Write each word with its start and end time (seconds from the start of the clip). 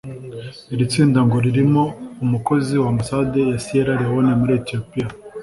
Iri 0.73 0.83
tsinda 0.91 1.19
ngo 1.25 1.37
ririmo 1.45 1.83
umukozi 2.23 2.73
wa 2.81 2.87
Ambasade 2.93 3.39
ya 3.49 3.57
Sierra 3.63 3.95
Leone 4.01 4.31
muri 4.39 4.53
Ethiopia 4.59 5.07